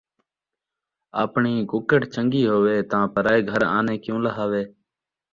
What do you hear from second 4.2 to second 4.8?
لہاوے